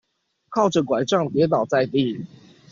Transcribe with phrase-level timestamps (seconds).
[0.49, 2.25] 靠著柺杖跌倒在地